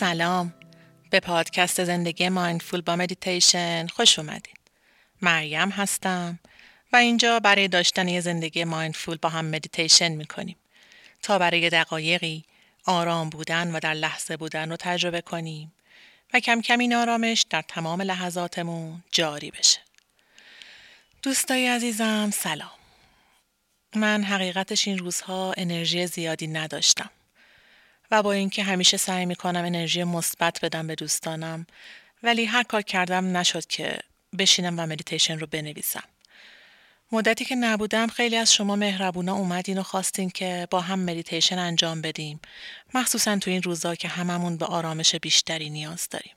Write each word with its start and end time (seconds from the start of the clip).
سلام. 0.00 0.54
به 1.10 1.20
پادکست 1.20 1.84
زندگی 1.84 2.28
mindful 2.28 2.80
با 2.80 2.96
مدیتیشن 2.96 3.86
خوش 3.86 4.18
اومدین. 4.18 4.54
مریم 5.22 5.68
هستم 5.68 6.38
و 6.92 6.96
اینجا 6.96 7.40
برای 7.40 7.68
داشتن 7.68 8.08
یه 8.08 8.20
زندگی 8.20 8.64
mindful 8.64 9.16
با 9.22 9.28
هم 9.28 9.44
مدیتیشن 9.44 10.08
می‌کنیم. 10.08 10.56
تا 11.22 11.38
برای 11.38 11.70
دقایقی 11.70 12.44
آرام 12.84 13.30
بودن 13.30 13.70
و 13.70 13.80
در 13.80 13.94
لحظه 13.94 14.36
بودن 14.36 14.70
رو 14.70 14.76
تجربه 14.76 15.20
کنیم 15.20 15.72
و 16.34 16.40
کم 16.40 16.60
کم 16.60 16.78
این 16.78 16.94
آرامش 16.94 17.46
در 17.50 17.62
تمام 17.62 18.02
لحظاتمون 18.02 19.02
جاری 19.12 19.50
بشه. 19.50 19.78
دوستای 21.22 21.68
عزیزم 21.68 22.30
سلام. 22.34 22.70
من 23.96 24.24
حقیقتش 24.24 24.88
این 24.88 24.98
روزها 24.98 25.54
انرژی 25.56 26.06
زیادی 26.06 26.46
نداشتم. 26.46 27.10
و 28.10 28.22
با 28.22 28.32
اینکه 28.32 28.62
همیشه 28.62 28.96
سعی 28.96 29.26
می‌کنم 29.26 29.64
انرژی 29.64 30.04
مثبت 30.04 30.64
بدم 30.64 30.86
به 30.86 30.94
دوستانم 30.94 31.66
ولی 32.22 32.44
هر 32.44 32.62
کار 32.62 32.82
کردم 32.82 33.36
نشد 33.36 33.66
که 33.66 33.98
بشینم 34.38 34.78
و 34.78 34.86
مدیتیشن 34.86 35.38
رو 35.38 35.46
بنویسم. 35.46 36.04
مدتی 37.12 37.44
که 37.44 37.54
نبودم 37.54 38.06
خیلی 38.06 38.36
از 38.36 38.54
شما 38.54 38.76
مهربونا 38.76 39.34
اومدین 39.34 39.78
و 39.78 39.82
خواستین 39.82 40.30
که 40.30 40.68
با 40.70 40.80
هم 40.80 40.98
مدیتیشن 41.00 41.58
انجام 41.58 42.02
بدیم 42.02 42.40
مخصوصا 42.94 43.38
تو 43.38 43.50
این 43.50 43.62
روزا 43.62 43.94
که 43.94 44.08
هممون 44.08 44.56
به 44.56 44.66
آرامش 44.66 45.14
بیشتری 45.14 45.70
نیاز 45.70 46.08
داریم. 46.10 46.32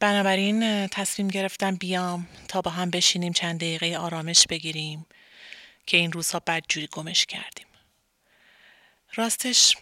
بنابراین 0.00 0.86
تصمیم 0.86 1.28
گرفتم 1.28 1.76
بیام 1.76 2.26
تا 2.48 2.60
با 2.60 2.70
هم 2.70 2.90
بشینیم 2.90 3.32
چند 3.32 3.56
دقیقه 3.56 3.96
آرامش 3.96 4.46
بگیریم 4.50 5.06
که 5.86 5.96
این 5.96 6.12
روزها 6.12 6.42
بدجوری 6.46 6.86
گمش 6.86 7.26
کردیم. 7.26 7.66
راستش 9.14 9.76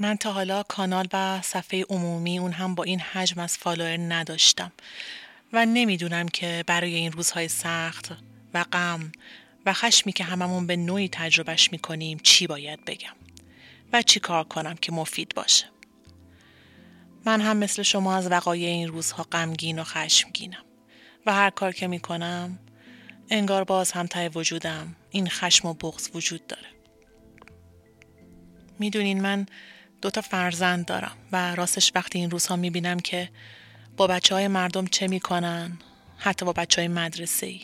من 0.00 0.16
تا 0.16 0.32
حالا 0.32 0.62
کانال 0.62 1.08
و 1.12 1.40
صفحه 1.42 1.84
عمومی 1.88 2.38
اون 2.38 2.52
هم 2.52 2.74
با 2.74 2.84
این 2.84 3.00
حجم 3.00 3.40
از 3.40 3.58
فالوور 3.58 3.96
نداشتم 3.96 4.72
و 5.52 5.66
نمی‌دونم 5.66 6.28
که 6.28 6.64
برای 6.66 6.94
این 6.94 7.12
روزهای 7.12 7.48
سخت 7.48 8.12
و 8.54 8.64
غم 8.64 9.12
و 9.66 9.72
خشمی 9.72 10.12
که 10.12 10.24
هممون 10.24 10.66
به 10.66 10.76
نوعی 10.76 11.08
تجربهش 11.08 11.72
می‌کنیم 11.72 12.18
چی 12.18 12.46
باید 12.46 12.84
بگم 12.84 13.14
و 13.92 14.02
چی 14.02 14.20
کار 14.20 14.44
کنم 14.44 14.74
که 14.74 14.92
مفید 14.92 15.34
باشه. 15.34 15.66
من 17.24 17.40
هم 17.40 17.56
مثل 17.56 17.82
شما 17.82 18.16
از 18.16 18.30
وقایع 18.30 18.68
این 18.68 18.88
روزها 18.88 19.22
غمگین 19.22 19.78
و 19.78 19.84
خشمگینم 19.84 20.64
و 21.26 21.34
هر 21.34 21.50
کار 21.50 21.72
که 21.72 21.86
می‌کنم 21.86 22.58
انگار 23.30 23.64
باز 23.64 23.92
هم 23.92 24.06
تای 24.06 24.28
وجودم 24.28 24.96
این 25.10 25.28
خشم 25.28 25.68
و 25.68 25.74
بغض 25.74 26.08
وجود 26.14 26.46
داره. 26.46 26.68
می‌دونین 28.78 29.22
من 29.22 29.46
دوتا 30.02 30.20
فرزند 30.20 30.86
دارم 30.86 31.16
و 31.32 31.54
راستش 31.54 31.92
وقتی 31.94 32.18
این 32.18 32.30
روزها 32.30 32.56
می‌بینم 32.56 33.00
که 33.00 33.30
با 33.96 34.06
بچه 34.06 34.34
های 34.34 34.48
مردم 34.48 34.86
چه 34.86 35.08
می‌کنن 35.08 35.78
حتی 36.18 36.44
با 36.46 36.52
بچه 36.52 36.80
های 36.80 36.88
مدرسه 36.88 37.46
ای 37.46 37.60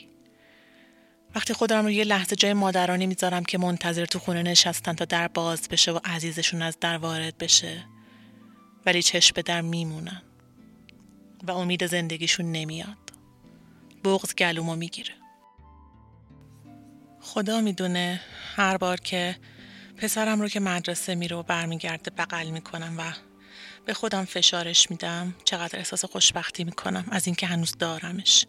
وقتی 1.34 1.55
خودم 1.55 1.84
رو 1.84 1.91
یه 1.91 2.05
لحظه 2.05 2.37
جای 2.37 2.53
مادرانی 2.53 3.06
می‌ذارم 3.06 3.45
که 3.45 3.59
منتظر 3.59 4.05
تو 4.05 4.19
خونه 4.19 4.43
نشستن 4.43 4.93
تا 4.93 5.05
در 5.05 5.28
باز 5.28 5.69
بشه 5.69 5.93
و 5.93 5.98
عزیزشون 6.05 6.62
از 6.62 6.77
در 6.81 6.97
وارد 6.97 7.39
بشه 7.39 7.84
ولی 8.87 9.03
چشم 9.03 9.33
به 9.34 9.43
در 9.43 9.61
میمونن 9.61 10.23
و 11.43 11.50
امید 11.50 11.87
زندگیشون 11.87 12.53
نمیاد. 12.53 12.97
بغز 14.05 14.34
گلومو 14.34 14.77
می‌گیره. 14.77 15.15
خدا 17.21 17.60
می‌دونه 17.60 18.21
هر 18.56 18.77
بار 18.77 19.00
که 19.00 19.37
پسرم 19.97 20.41
رو 20.41 20.49
که 20.49 20.61
مدرسه 20.61 21.15
میره 21.15 21.37
و 21.37 21.43
برمیگرده 21.43 22.11
بغل 22.11 22.47
می‌کنم 22.47 22.95
و 22.99 23.03
به 23.84 23.95
خودم 23.95 24.25
فشارش 24.25 24.91
میدم. 24.91 25.34
چقدر 25.45 25.79
احساس 25.79 26.05
خوشبختی 26.05 26.65
می‌کنم. 26.65 27.05
از 27.11 27.27
اینکه 27.27 27.47
هنوز 27.47 27.79
دارمش. 27.79 28.47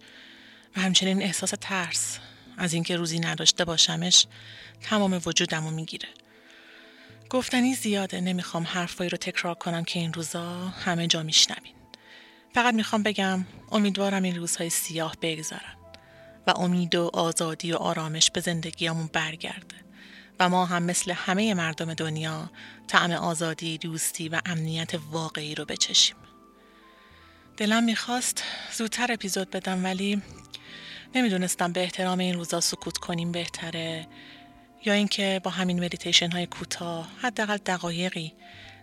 و 0.75 0.79
همچنین 0.79 1.21
احساس 1.21 1.53
ترس. 1.61 2.19
از 2.57 2.73
اینکه 2.73 2.95
روزی 2.95 3.19
نداشته 3.19 3.65
باشمش 3.65 4.25
تمام 4.81 5.21
وجودم 5.25 5.63
رو 5.63 5.71
می‌گیره. 5.71 6.09
گفتنی 7.29 7.75
زیاده. 7.75 8.21
نمی‌خوام 8.21 8.63
حرفایی 8.63 9.09
رو 9.09 9.17
تکرار 9.17 9.55
کنم 9.55 9.83
که 9.83 9.99
این 9.99 10.13
روزا 10.13 10.67
همه 10.67 11.07
جا 11.07 11.23
میشنوین. 11.23 11.73
فقط 12.53 12.73
می‌خوام 12.73 13.03
بگم 13.03 13.45
امیدوارم 13.71 14.23
این 14.23 14.35
روزهای 14.35 14.69
سیاه 14.69 15.15
بگذارن 15.21 15.77
و 16.47 16.51
امید 16.51 16.95
و 16.95 17.09
آزادی 17.13 17.71
و 17.71 17.75
آرامش 17.75 18.31
به 18.31 18.41
زندگیمون 18.41 19.09
برگرده. 19.13 19.86
و 20.39 20.49
ما 20.49 20.65
هم 20.65 20.83
مثل 20.83 21.11
همه 21.11 21.53
مردم 21.53 21.93
دنیا 21.93 22.49
طعم 22.87 23.11
آزادی، 23.11 23.77
دوستی 23.77 24.29
و 24.29 24.41
امنیت 24.45 24.91
واقعی 25.11 25.55
رو 25.55 25.65
بچشیم. 25.65 26.15
دلم 27.57 27.83
می‌خواست 27.83 28.43
زودتر 28.77 29.11
اپیزود 29.11 29.49
بدم 29.49 29.83
ولی 29.83 30.21
نمی‌دونستم 31.15 31.71
به 31.71 31.81
احترام 31.81 32.19
این 32.19 32.33
روزا 32.33 32.61
سکوت 32.61 32.97
کنیم 32.97 33.31
بهتره 33.31 34.07
یا 34.85 34.93
اینکه 34.93 35.41
با 35.43 35.51
همین 35.51 35.83
مدیتیشن 35.83 36.31
های 36.31 36.45
کوتاه 36.45 37.09
حداقل 37.21 37.57
دقایقی 37.57 38.33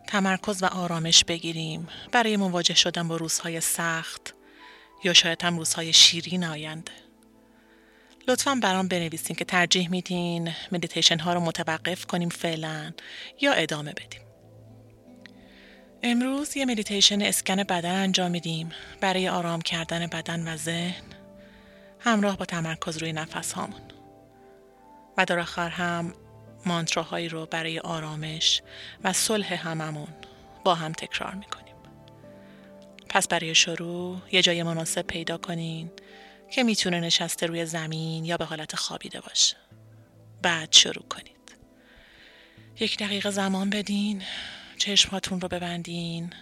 تمرکز 0.07 0.63
و 0.63 0.67
آرامش 0.67 1.25
بگیریم 1.25 1.89
برای 2.13 2.37
مواجه 2.37 2.75
شدن 2.75 3.09
با 3.09 3.17
روزهای 3.17 3.61
سخت 3.61 4.35
یا 5.05 5.13
شاید 5.13 5.43
هم 5.43 5.59
روزهای 5.59 5.93
شیرین 5.93 6.45
آینده. 6.45 7.04
لطفا 8.29 8.55
برام 8.63 8.89
بنویسین 8.89 9.37
که 9.37 9.45
ترجیح 9.45 9.91
میدین 9.91 10.53
مدیتیشن 10.73 11.19
ها 11.19 11.33
رو 11.33 11.41
متوقف 11.41 12.07
کنیم 12.07 12.29
فعلا 12.29 12.93
یا 13.41 13.53
ادامه 13.53 13.93
بدیم. 13.93 14.21
امروز 16.03 16.57
یه 16.57 16.67
مدیتیشن 16.67 17.23
اسکن 17.23 17.57
بدن 17.57 17.95
انجام 17.95 18.31
میدیم 18.31 18.71
برای 19.01 19.29
آرام 19.29 19.63
کردن 19.63 20.07
بدن 20.07 20.49
و 20.49 20.57
ذهن 20.57 21.05
همراه 22.01 22.37
با 22.37 22.45
تمرکز 22.45 22.97
روی 22.97 23.13
نفس 23.13 23.53
هامون. 23.53 23.81
و 25.17 25.25
در 25.25 25.39
آخر 25.39 25.69
هم 25.69 26.15
مانتراهایی 26.67 27.29
رو 27.29 27.47
برای 27.47 27.79
آرامش 27.79 28.63
و 29.05 29.13
صلح 29.13 29.69
هممون 29.69 30.09
با 30.65 30.75
هم 30.75 30.93
تکرار 30.93 31.35
می‌کنیم. 31.35 31.75
پس 33.09 33.29
برای 33.29 33.55
شروع 33.55 34.19
یه 34.33 34.43
جای 34.43 34.63
مناسب 34.63 35.03
پیدا 35.03 35.39
کنین 35.39 35.91
که 36.51 36.63
می‌تونه 36.63 37.01
نشسته 37.01 37.47
روی 37.47 37.67
زمین 37.67 38.25
یا 38.25 38.37
به 38.37 38.45
حالت 38.45 38.77
خوابیده 38.77 39.21
باشه. 39.21 39.57
بعد 40.43 40.73
شروع 40.73 41.05
کنید. 41.09 41.35
یک 42.81 42.99
دقیقه 42.99 43.31
زمان 43.31 43.71
بدین 43.71 44.23
چشماتون 44.79 45.41
رو 45.41 45.49
ببندین 45.49 46.33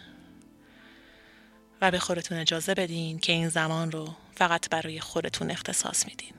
و 1.81 1.91
به 1.91 1.99
خودتون 1.99 2.39
اجازه 2.39 2.75
بدین 2.75 3.19
که 3.19 3.33
این 3.33 3.49
زمان 3.49 3.93
رو 3.93 4.15
فقط 4.35 4.69
برای 4.69 5.01
خودتون 5.01 5.51
اختصاص 5.51 6.07
میدین. 6.07 6.35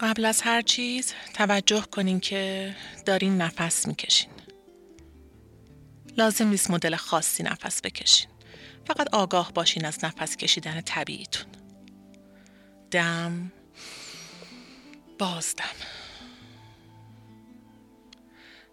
قبل 0.00 0.24
از 0.24 0.42
هر 0.42 0.62
چیز 0.62 1.12
توجه 1.34 1.80
کنین 1.80 2.20
که 2.20 2.74
دارین 3.06 3.36
نفس 3.42 3.86
می‌کشین. 3.86 4.30
لازم 6.16 6.48
نیست 6.48 6.70
مدل 6.70 6.96
خاصی 6.96 7.42
نفس 7.42 7.80
بکشین. 7.80 8.30
فقط 8.86 9.14
آگاه 9.14 9.52
باشین 9.52 9.84
از 9.84 10.04
نفس 10.04 10.36
کشیدن 10.36 10.80
طبیعیتون. 10.80 11.46
دم 12.90 13.52
بازدم. 15.18 15.64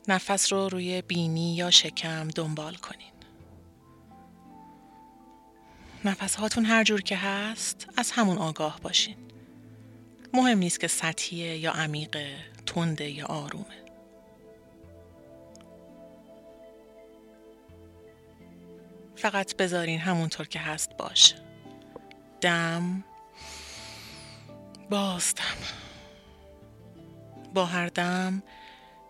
نفس 0.08 0.54
رو 0.54 0.70
روی 0.70 1.02
بینی 1.02 1.56
یا 1.56 1.72
شکم 1.72 2.28
دنبال 2.28 2.76
کنین. 2.76 3.12
نفس 6.06 6.36
هاتون 6.36 6.66
هر 6.66 6.84
جور 6.84 7.02
که 7.02 7.18
هست 7.18 7.88
از 7.98 8.12
همون 8.12 8.38
آگاه 8.38 8.80
باشین. 8.82 9.16
مهم 10.36 10.58
نیست 10.58 10.80
که 10.80 10.88
سطحیه 10.88 11.58
یا 11.58 11.72
عمیقه 11.72 12.36
تنده 12.66 13.10
یا 13.10 13.26
آرومه. 13.26 13.86
فقط 19.16 19.56
بذارین 19.56 20.00
همونطور 20.00 20.48
که 20.48 20.60
هست 20.60 20.98
باشه. 20.98 21.36
دم 22.42 23.04
بازدم 24.90 25.58
با 27.54 27.66
هر 27.66 27.88
دم 27.88 28.44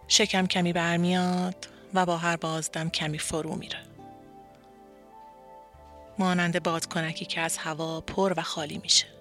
شکم 0.08 0.48
کمی 0.48 0.74
برمیاد 0.74 1.68
و 1.94 2.06
با 2.06 2.18
هر 2.18 2.36
بازدم 2.36 2.90
کمی 2.90 3.20
فرو 3.20 3.56
میره. 3.56 3.80
مانند 6.20 6.64
بادکنکی 6.64 7.26
که 7.26 7.42
از 7.42 7.58
هوا 7.58 8.02
پر 8.02 8.34
و 8.38 8.42
خالی 8.42 8.78
میشه. 8.78 9.15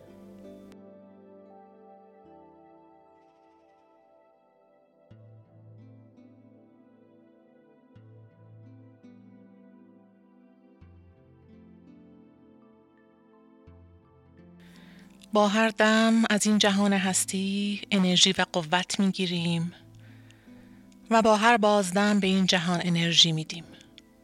با 15.35 15.49
هر 15.49 15.69
دم 15.69 16.23
از 16.31 16.47
این 16.47 16.59
جهان 16.59 16.93
هستی 16.93 17.81
انرژی 17.91 18.33
و 18.33 18.47
قوت 18.53 19.01
می‌گیریم 19.01 19.73
و 21.11 21.23
با 21.23 21.37
هر 21.37 21.57
بازدم 21.57 22.21
به 22.21 22.27
این 22.27 22.47
جهان 22.47 22.81
انرژی 22.85 23.33
میدیم 23.33 23.65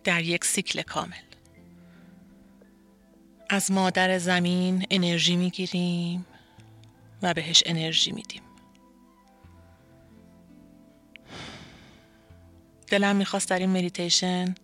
در 0.05 0.23
یک 0.23 0.45
سیکل 0.45 0.83
کامل. 0.83 1.17
از 3.49 3.71
مادر 3.71 4.19
زمین 4.19 4.87
انرژی 4.91 5.37
می‌گیریم 5.37 6.27
و 7.23 7.35
بهش 7.35 7.63
انرژی 7.67 8.13
میدیم. 8.13 8.43
دلم 12.87 13.17
می‌خواست 13.17 13.49
در 13.49 13.59
این 13.59 13.71
مدیتیشن 13.71 14.55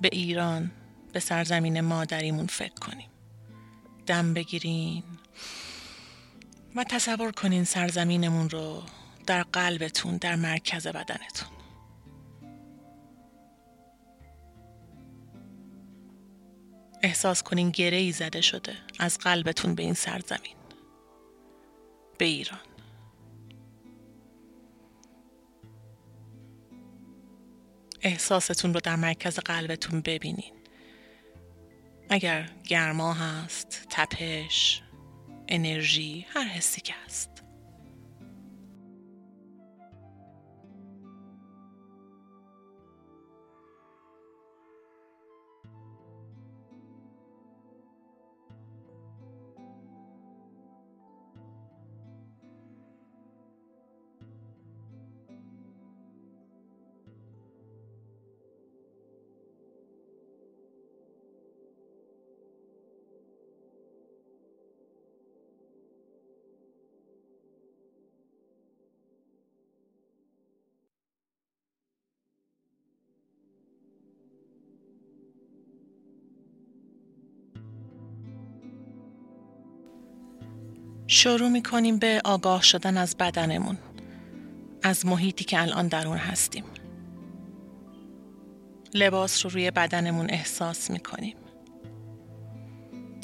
به 0.00 0.08
ایران 0.12 0.70
به 1.12 1.20
سرزمین 1.20 1.80
مادریمون 1.80 2.46
فکر 2.46 2.74
کنیم. 2.74 3.08
دم 4.06 4.34
بگیرین 4.34 5.02
و 6.76 6.84
تصور 6.84 7.32
کنین 7.32 7.64
سرزمینمون 7.64 8.50
رو 8.50 8.82
در 9.26 9.42
قلبتون 9.42 10.16
در 10.16 10.36
مرکز 10.36 10.86
بدنتون. 10.86 11.48
احساس 17.02 17.42
کنین 17.42 17.70
گره 17.70 17.96
ای 17.96 18.12
زده 18.12 18.40
شده 18.40 18.76
از 18.98 19.18
قلبتون 19.18 19.74
به 19.74 19.82
این 19.82 19.94
سرزمین 19.94 20.56
به 22.18 22.24
ایران. 22.24 22.60
احساستون 28.02 28.74
رو 28.74 28.80
در 28.80 28.96
مرکز 28.96 29.38
قلبتون 29.38 30.00
ببینین. 30.00 30.52
اگر 32.08 32.50
گرما 32.64 33.12
هست 33.12 33.86
تپش 33.90 34.82
انرژی 35.48 36.26
هر 36.28 36.44
حسی 36.44 36.80
که 36.80 36.94
هست. 37.06 37.35
شروع 81.06 81.48
می 81.48 81.62
کنیم 81.62 81.98
به 81.98 82.20
آگاه 82.24 82.62
شدن 82.62 82.96
از 82.96 83.16
بدنمون 83.16 83.78
از 84.82 85.06
محیطی 85.06 85.44
که 85.44 85.60
الان 85.60 85.88
در 85.88 86.08
اون 86.08 86.18
هستیم. 86.18 86.64
لباس 88.94 89.44
رو 89.44 89.50
روی 89.50 89.70
بدنمون 89.70 90.30
احساس 90.30 90.90
می 90.90 90.98
کنیم 90.98 91.36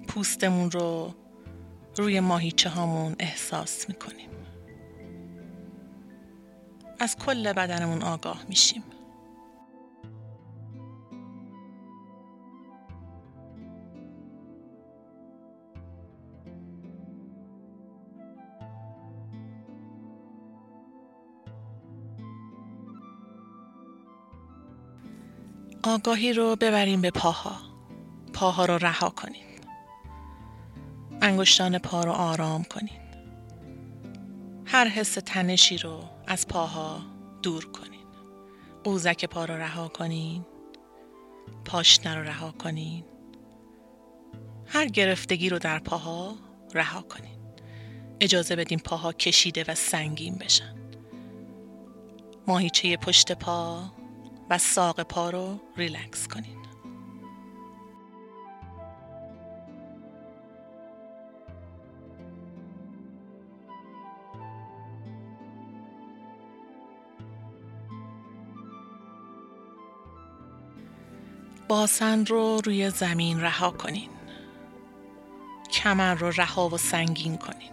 پوستمون 0.08 0.70
رو 0.70 1.14
روی 1.96 2.20
ماهیچه 2.20 2.69
هامون 2.69 3.17
احساس 3.19 3.88
می 3.88 3.94
کنیم 3.94 4.28
از 6.99 7.17
کل 7.17 7.52
بدنمون 7.52 8.02
آگاه 8.02 8.44
میشیم. 8.49 8.82
آگاهی 25.84 26.32
رو 26.32 26.56
ببریم 26.56 27.00
به 27.00 27.11
پاها. 27.11 27.56
پاها 28.32 28.64
رو 28.64 28.79
رها 28.79 29.11
کنین 29.11 29.44
انگشتان 31.23 31.79
پا 31.79 32.05
رو 32.05 32.12
آرام 32.12 32.64
کنین. 32.64 33.00
هر 34.67 34.88
حس 34.88 35.14
تنشی 35.14 35.79
رو 35.79 36.05
از 36.26 36.49
پاها 36.49 37.02
دور 37.43 37.64
کنین. 37.64 38.06
قوزک 38.84 39.25
پا 39.25 39.44
رو 39.44 39.55
رها 39.55 39.88
کنین. 39.88 40.46
پاشنه 41.64 42.14
رو 42.14 42.23
رها 42.23 42.50
کنین. 42.50 43.05
هر 44.67 44.87
گرفتگی 44.87 45.49
رو 45.49 45.58
در 45.58 45.78
پاها 45.78 46.37
رها 46.75 47.02
کنین. 47.02 47.38
اجازه 48.20 48.56
بدین 48.56 48.78
پاها 48.78 49.12
کشیده 49.12 49.64
و 49.69 49.75
سنگین 49.75 50.35
بشن. 50.35 50.75
ماهیچه 52.46 52.96
پشت 52.96 53.32
پا 53.32 53.85
و 54.52 54.58
ساق 54.58 55.02
پا 55.02 55.31
رو 55.31 55.60
ریلکس 55.76 56.28
کنین. 56.28 56.58
باسن 71.68 72.26
رو 72.26 72.61
روی 72.64 72.90
زمین 72.90 73.40
رها 73.40 73.71
کنین. 73.71 74.11
کمر 75.71 76.14
رو 76.14 76.30
رها 76.30 76.68
و 76.68 76.78
سنگین 76.78 77.37
کنین. 77.37 77.73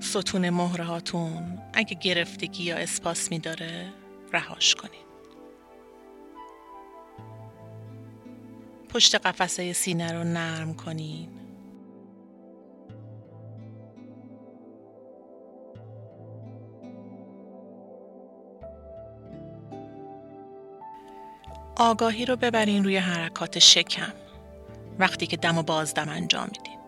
ستون 0.00 0.50
مهره 0.50 0.84
هاتون 0.84 1.58
اگه 1.72 1.94
گرفتگی 1.94 2.64
یا 2.64 2.76
اسپاس 2.76 3.30
می 3.30 3.38
داره 3.38 3.99
رهاش 4.32 4.74
کنین 4.74 5.00
پشت 8.88 9.14
قفسه 9.14 9.72
سینه 9.72 10.12
رو 10.12 10.24
نرم 10.24 10.74
کنین. 10.74 11.28
آگاهی 21.76 22.24
رو 22.24 22.36
ببرین 22.36 22.84
روی 22.84 22.96
حرکات 22.96 23.58
شکم. 23.58 24.12
وقتی 24.98 25.26
که 25.26 25.36
دم 25.36 25.58
و 25.58 25.62
بازدم 25.62 26.08
انجام 26.08 26.48
میدین. 26.52 26.78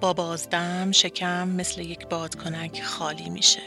با 0.00 0.12
بازدم 0.12 0.92
شکم 0.92 1.48
مثل 1.48 1.80
یک 1.80 2.06
بادکنک 2.08 2.82
خالی 2.82 3.30
میشه. 3.30 3.62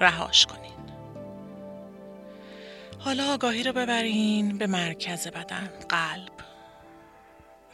رهاش 0.00 0.46
کنین. 0.46 0.85
حالا 3.06 3.32
آگاهی 3.32 3.62
رو 3.62 3.72
ببرین 3.72 4.58
به 4.58 4.66
مرکز 4.66 5.28
بدن 5.28 5.70
قلب. 5.88 6.32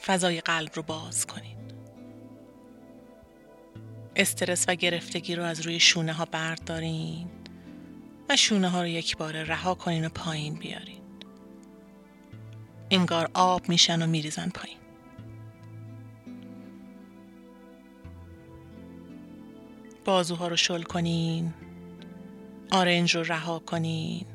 فضای 0.04 0.40
قلب 0.40 0.70
رو 0.74 0.82
باز 0.82 1.26
کنین. 1.26 1.56
استرس 4.16 4.64
و 4.68 4.74
گرفتگی 4.74 5.34
رو 5.34 5.42
از 5.42 5.60
روی 5.60 5.80
شونه 5.80 6.12
ها 6.12 6.24
بردارین 6.24 7.30
و 8.28 8.36
شونه 8.36 8.68
ها 8.68 8.80
رو 8.80 8.86
یک 8.86 9.16
بار 9.16 9.32
رها 9.32 9.74
کنین 9.74 10.04
و 10.04 10.08
پایین 10.08 10.54
بیارین. 10.54 11.02
انگار 12.90 13.30
آب 13.34 13.68
میشن 13.68 14.02
و 14.02 14.06
میریزن 14.06 14.48
پایین. 14.48 14.78
بازوها 20.04 20.48
رو 20.48 20.56
شل 20.56 20.82
کنین 20.82 21.54
آرنج 22.70 23.16
رو 23.16 23.22
رها 23.22 23.58
کنین. 23.58 24.31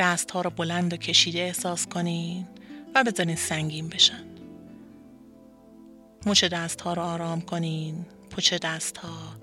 دست 0.00 0.30
ها 0.30 0.40
رو 0.40 0.50
بلند 0.50 0.92
و 0.92 0.96
کشیده 0.96 1.38
احساس 1.38 1.86
کنین 1.86 2.48
و 2.94 3.04
بزنین 3.04 3.36
سنگین 3.36 3.88
بشن. 3.88 4.24
مچ 6.26 6.44
دست 6.44 6.80
ها 6.80 6.94
رو 6.94 7.02
آرام 7.02 7.40
کنین 7.40 8.06
پچ 8.30 8.54
دست 8.54 8.96
ها 8.96 9.36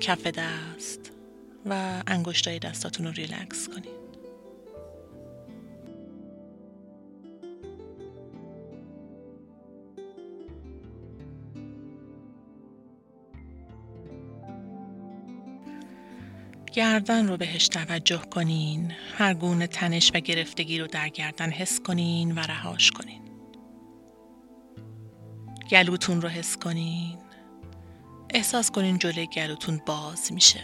کف 0.00 0.26
دست 0.26 1.00
و 1.66 2.02
انگشتای 2.06 2.58
دستاتون 2.58 3.06
رو 3.06 3.12
ریلکس 3.12 3.68
کنین. 3.68 4.07
گردن 16.78 17.28
رو 17.28 17.36
بهش 17.36 17.68
توجه 17.68 18.22
کنین. 18.30 18.92
هر 19.18 19.34
گونه 19.34 19.66
تنش 19.66 20.12
و 20.14 20.20
گرفتگی 20.20 20.78
رو 20.78 20.86
در 20.86 21.08
گردن 21.08 21.50
حس 21.50 21.80
کنین 21.80 22.32
و 22.32 22.38
رهاش 22.38 22.90
کنین. 22.90 23.22
گلوتون 25.70 26.22
رو 26.22 26.28
حس 26.28 26.56
کنین. 26.56 27.18
احساس 28.30 28.70
کنین 28.70 28.98
جلوی 28.98 29.26
گلوتون 29.26 29.80
باز 29.86 30.32
میشه. 30.32 30.60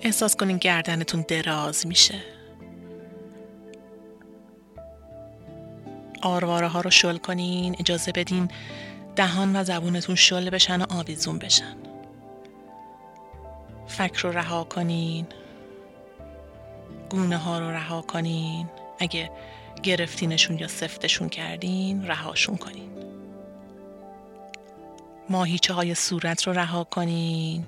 احساس 0.00 0.36
کنین 0.36 0.56
گردنتون 0.56 1.24
دراز 1.28 1.86
میشه. 1.86 2.35
آرواره 6.22 6.68
ها 6.68 6.80
رو 6.80 6.90
شل 6.90 7.16
کنین 7.16 7.76
اجازه 7.78 8.12
بدین 8.12 8.50
دهان 9.16 9.56
و 9.56 9.64
زبونتون 9.64 10.14
شل 10.14 10.50
بشن 10.50 10.82
و 10.82 10.86
آویزون 10.88 11.38
بشن. 11.38 11.76
فکر 13.86 14.22
رو 14.22 14.32
رها 14.38 14.64
کنین. 14.64 15.26
گونه 17.10 17.36
ها 17.36 17.58
رو 17.58 17.70
رها 17.70 18.02
کنین. 18.02 18.68
اگه 18.98 19.30
گرفتینشون 19.82 20.58
یا 20.58 20.68
سفتشون 20.68 21.28
کردین 21.28 22.06
رهاشون 22.06 22.56
کنین. 22.56 22.90
ماهیچه 25.30 25.74
های 25.74 25.94
صورت 25.94 26.46
رو 26.46 26.52
رها 26.52 26.84
کنین. 26.84 27.66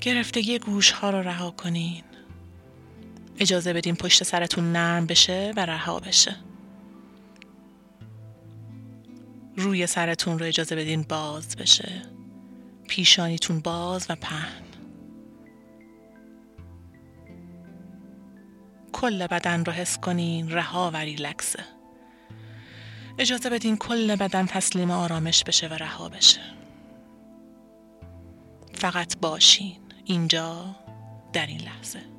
گرفتگی 0.00 0.58
گوش 0.58 0.90
ها 0.90 1.10
رو 1.10 1.18
رها 1.18 1.50
کنین. 1.50 2.04
اجازه 3.38 3.72
بدین 3.72 3.94
پشت 3.94 4.22
سرتون 4.22 4.72
نرم 4.72 5.06
بشه 5.06 5.52
و 5.56 5.66
رها 5.66 6.00
بشه. 6.00 6.36
روی 9.56 9.86
سرتون 9.86 10.38
رو 10.38 10.46
اجازه 10.46 10.76
بدین 10.76 11.02
باز 11.02 11.56
بشه. 11.56 12.02
پیشانیتون 12.88 13.60
باز 13.60 14.06
و 14.08 14.14
پهن. 14.14 14.62
کل 18.92 19.26
بدن 19.26 19.64
رو 19.64 19.72
حس 19.72 19.98
کنین 19.98 20.50
رها 20.50 20.90
و 20.90 20.96
ریلکسه. 20.96 21.64
اجازه 23.18 23.50
بدین 23.50 23.76
کل 23.76 24.16
بدن 24.16 24.46
تسلیم 24.46 24.90
آرامش 24.90 25.44
بشه 25.44 25.68
و 25.68 25.72
رها 25.72 26.08
بشه. 26.08 26.40
فقط 28.74 29.18
باشین. 29.18 29.76
اینجا 30.04 30.76
در 31.32 31.46
این 31.46 31.60
لحظه. 31.60 32.11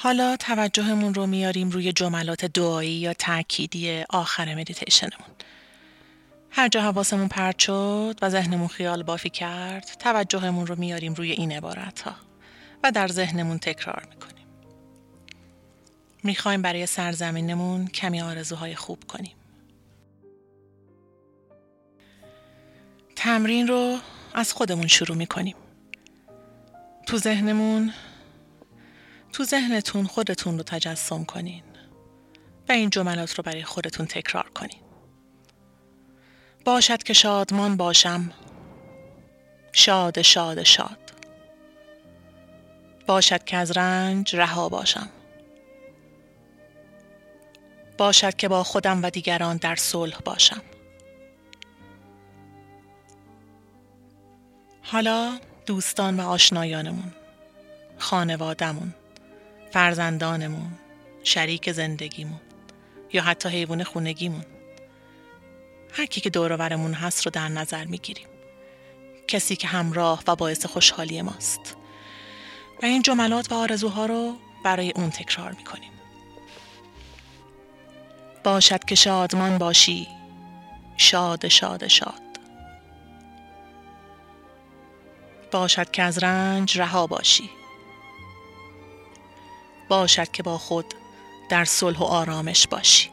حالا 0.00 0.36
توجهمون 0.36 1.14
رو 1.14 1.26
میاریم 1.26 1.70
روی 1.70 1.92
جملات 1.92 2.44
دعایی 2.44 2.90
یا 2.90 3.12
تأکیدی 3.12 4.04
آخر 4.10 4.54
مدیتیشنمون. 4.54 5.28
هر 6.50 6.68
جا 6.68 6.82
حواسمون 6.82 7.28
پرت 7.28 7.58
شد 7.58 8.18
و 8.22 8.30
ذهنمون 8.30 8.68
خیال 8.68 9.02
بافی 9.02 9.30
کرد، 9.30 9.84
توجهمون 9.98 10.66
رو 10.66 10.78
میاریم 10.78 11.14
روی 11.14 11.32
این 11.32 11.52
عبارت 11.52 12.00
ها 12.00 12.14
و 12.84 12.92
در 12.92 13.08
ذهنمون 13.08 13.58
تکرار 13.58 14.06
می‌کنیم. 14.10 14.46
می‌خوایم 16.22 16.62
برای 16.62 16.86
سرزمینمون 16.86 17.86
کمی 17.86 18.20
آرزوهای 18.20 18.74
خوب 18.74 19.04
کنیم. 19.04 19.36
تمرین 23.16 23.68
رو 23.68 23.98
از 24.34 24.52
خودمون 24.52 24.86
شروع 24.86 25.16
می‌کنیم. 25.16 25.56
تو 27.06 27.18
ذهنمون 27.18 27.92
تو 29.32 29.44
ذهنتون 29.44 30.06
خودتون 30.06 30.58
رو 30.58 30.62
تجسم 30.62 31.24
کنین 31.24 31.62
و 32.68 32.72
این 32.72 32.90
جملات 32.90 33.34
رو 33.34 33.42
برای 33.42 33.64
خودتون 33.64 34.06
تکرار 34.06 34.48
کنین. 34.48 34.80
باشد 36.64 37.02
که 37.02 37.12
شادمان 37.12 37.76
باشم. 37.76 38.32
شاد 39.72 40.22
شاد 40.22 40.62
شاد. 40.62 40.98
باشد 43.06 43.44
که 43.44 43.56
از 43.56 43.70
رنج 43.70 44.36
رها 44.36 44.68
باشم. 44.68 45.08
باشد 47.98 48.36
که 48.36 48.48
با 48.48 48.62
خودم 48.64 49.02
و 49.02 49.10
دیگران 49.10 49.56
در 49.56 49.76
صلح 49.76 50.18
باشم. 50.24 50.62
حالا 54.82 55.38
دوستان 55.66 56.20
و 56.20 56.28
آشنایانمون 56.28 57.12
خانوادمون 57.98 58.94
فرزندانمون 59.72 60.72
شریک 61.24 61.72
زندگیمون 61.72 62.40
یا 63.12 63.22
حتی 63.22 63.48
حیوان 63.48 63.84
خونگیمون. 63.84 64.44
هر 65.92 66.06
کی 66.06 66.20
که 66.20 66.30
دورورمون 66.30 66.94
هست 66.94 67.26
رو 67.26 67.30
در 67.30 67.48
نظر 67.48 67.84
می‌گیریم. 67.84 68.28
کسی 69.28 69.56
که 69.56 69.68
همراه 69.68 70.22
و 70.26 70.36
باعث 70.36 70.66
خوشحالی 70.66 71.22
ماست. 71.22 71.76
و 72.82 72.86
این 72.86 73.02
جملات 73.02 73.52
و 73.52 73.54
آرزوها 73.54 74.06
رو 74.06 74.36
برای 74.64 74.92
اون 74.96 75.10
تکرار 75.10 75.52
می‌کنیم. 75.52 75.92
باشد 78.44 78.84
که 78.84 78.94
شادمان 78.94 79.58
باشی. 79.58 80.08
شاد 80.96 81.48
شاد 81.48 81.86
شاد. 81.86 82.22
باشد 85.50 85.90
که 85.90 86.02
از 86.02 86.18
رنج 86.18 86.78
رها 86.78 87.06
باشی. 87.06 87.50
باشد 89.88 90.30
که 90.30 90.42
با 90.42 90.58
خود 90.58 90.94
در 91.48 91.64
صلح 91.64 91.98
و 91.98 92.04
آرامش 92.04 92.66
باشی 92.66 93.10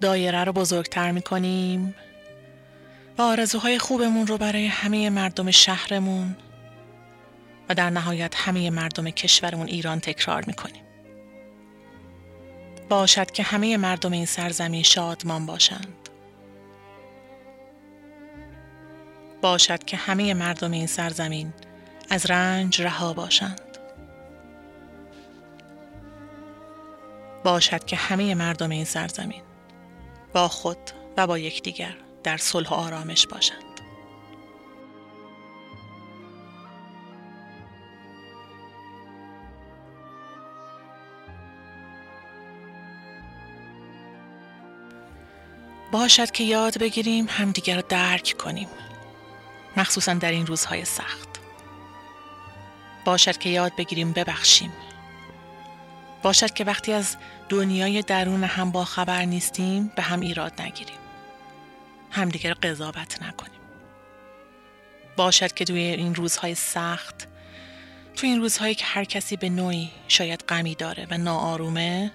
دایره 0.00 0.44
رو 0.44 0.52
بزرگتر 0.52 1.10
می 1.10 1.22
کنیم 1.22 1.94
و 3.18 3.22
آرزوهای 3.22 3.78
خوبمون 3.78 4.26
رو 4.26 4.38
برای 4.38 4.66
همه 4.66 5.10
مردم 5.10 5.50
شهرمون 5.50 6.36
و 7.68 7.74
در 7.74 7.90
نهایت 7.90 8.34
همه 8.36 8.70
مردم 8.70 9.10
کشورمون 9.10 9.66
ایران 9.66 10.00
تکرار 10.00 10.44
می 10.46 10.52
کنیم. 10.52 10.82
باشد 12.88 13.30
که 13.30 13.42
همه 13.42 13.76
مردم 13.76 14.12
این 14.12 14.26
سرزمین 14.26 14.82
شادمان 14.82 15.46
باشند. 15.46 15.99
باشد 19.42 19.84
که 19.84 19.96
همه 19.96 20.34
مردم 20.34 20.70
این 20.70 20.86
سرزمین 20.86 21.52
از 22.10 22.26
رنج 22.26 22.82
رها 22.82 23.12
باشند. 23.12 23.60
باشد 27.44 27.84
که 27.84 27.96
همه 27.96 28.34
مردم 28.34 28.70
این 28.70 28.84
سرزمین 28.84 29.42
با 30.32 30.48
خود 30.48 30.78
و 31.16 31.26
با 31.26 31.38
یکدیگر 31.38 31.96
در 32.22 32.36
صلح 32.36 32.68
و 32.68 32.74
آرامش 32.74 33.26
باشند. 33.26 33.64
باشد 45.92 46.30
که 46.30 46.44
یاد 46.44 46.78
بگیریم 46.78 47.26
همدیگر 47.28 47.76
را 47.76 47.82
درک 47.88 48.34
کنیم. 48.38 48.68
مخصوصا 49.80 50.14
در 50.14 50.30
این 50.30 50.46
روزهای 50.46 50.84
سخت. 50.84 51.28
باشد 53.04 53.38
که 53.38 53.48
یاد 53.48 53.76
بگیریم 53.76 54.12
ببخشیم. 54.12 54.72
باشد 56.22 56.54
که 56.54 56.64
وقتی 56.64 56.92
از 56.92 57.16
دنیای 57.48 58.02
درون 58.02 58.44
هم 58.44 58.70
با 58.70 58.84
خبر 58.84 59.24
نیستیم 59.24 59.92
به 59.96 60.02
هم 60.02 60.20
ایراد 60.20 60.62
نگیریم. 60.62 60.98
همدیگر 62.10 62.54
قضاوت 62.54 63.22
نکنیم. 63.22 63.60
باشد 65.16 65.52
که 65.52 65.64
توی 65.64 65.80
این 65.80 66.14
روزهای 66.14 66.54
سخت 66.54 67.28
توی 68.16 68.28
این 68.28 68.40
روزهایی 68.40 68.74
که 68.74 68.84
هر 68.84 69.04
کسی 69.04 69.36
به 69.36 69.48
نوعی 69.48 69.90
شاید 70.08 70.44
غمی 70.48 70.74
داره 70.74 71.06
و 71.10 71.18
ناآرومه 71.18 72.12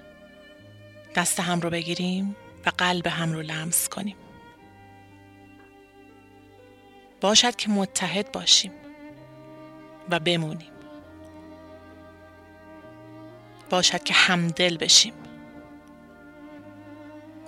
دست 1.16 1.40
هم 1.40 1.62
رو 1.62 1.70
بگیریم 1.70 2.36
و 2.66 2.72
قلب 2.78 3.08
هم 3.08 3.34
رو 3.34 3.42
لمس 3.42 3.90
کنیم. 3.90 4.16
باشد 7.26 7.56
که 7.56 7.70
متحد 7.70 8.32
باشیم 8.32 8.72
و 10.10 10.20
بمونیم. 10.20 10.72
باشد 13.70 14.04
که 14.04 14.14
همدل 14.14 14.78
بشیم. 14.78 15.14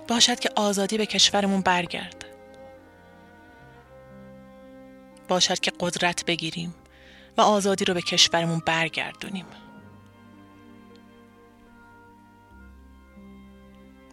باشد 0.08 0.40
که 0.40 0.50
آزادی 0.56 0.98
به 0.98 1.06
کشورمون 1.06 1.60
برگرد. 1.60 2.24
باشد 5.28 5.60
که 5.60 5.72
قدرت 5.80 6.24
بگیریم 6.24 6.74
و 7.36 7.40
آزادی 7.40 7.84
رو 7.84 7.94
به 7.94 8.02
کشورمون 8.02 8.62
برگردونیم. 8.66 9.46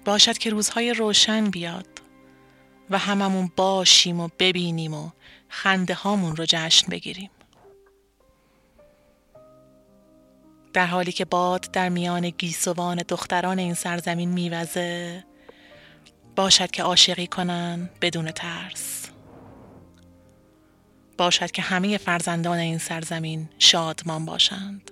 باشد 0.06 0.38
که 0.38 0.50
روزهای 0.50 0.94
روشن 0.94 1.50
بیاد. 1.50 1.95
و 2.90 2.98
هممون 2.98 3.52
باشیم 3.56 4.20
و 4.20 4.30
ببینیم 4.40 4.94
و 4.94 5.10
خنده 5.50 5.94
هامون 5.94 6.36
رو 6.36 6.46
جشن 6.48 6.88
بگیریم. 6.88 7.30
در 10.74 10.86
حالی 10.86 11.12
که 11.12 11.26
باد 11.26 11.68
در 11.74 11.90
میان 11.90 12.30
گیسوان 12.30 13.04
دختران 13.10 13.60
این 13.60 13.74
سرزمین 13.74 14.30
میوزه 14.30 15.24
باشد 16.36 16.72
که 16.72 16.84
عاشقی 16.84 17.28
کنن 17.28 17.90
بدون 18.02 18.32
ترس. 18.32 19.10
باشد 21.18 21.52
که 21.52 21.62
همه 21.62 21.98
فرزندان 21.98 22.58
این 22.58 22.78
سرزمین 22.78 23.50
شادمان 23.60 24.26
باشند. 24.26 24.92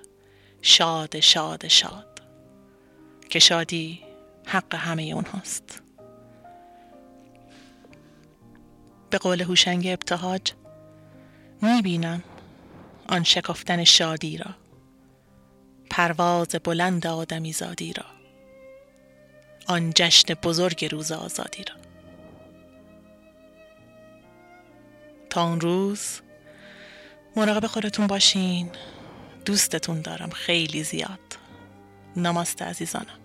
شاد 0.61 1.19
شاد 1.19 1.67
شاد. 1.67 2.21
که 3.29 3.39
شادی 3.39 3.99
حق 4.45 4.75
همه 4.75 5.03
اون 5.03 5.25
به 9.13 9.19
قول 9.19 9.41
هوشنگ 9.41 9.87
ابتهاج 9.87 10.41
می‌بینم 11.61 12.23
آن 13.07 13.23
شکفتن 13.23 13.83
شادی 13.83 14.37
را 14.37 14.55
پرواز 15.89 16.47
بلند 16.47 17.07
آدمی 17.07 17.53
زادی 17.53 17.93
را 17.93 18.05
آن 19.67 19.91
جشن 19.95 20.33
بزرگ 20.33 20.85
روز 20.85 21.11
آزادی 21.11 21.63
را. 21.63 21.75
تا 25.29 25.43
اون 25.43 25.61
روز 25.61 26.21
مراقب 27.35 27.67
خودتون 27.67 28.07
باشین. 28.07 28.69
دوستتون 29.45 30.01
دارم 30.01 30.29
خیلی 30.29 30.83
زیاد. 30.83 31.37
نماست 32.15 32.61
عزیزانم. 32.61 33.22